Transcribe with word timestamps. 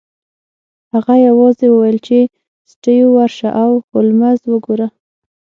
هغه 0.93 1.13
یوازې 1.27 1.65
وویل 1.69 1.97
چې 2.07 2.17
سټیو 2.71 3.07
ورشه 3.17 3.49
او 3.61 3.69
هولمز 3.89 4.39
وګوره 4.51 4.87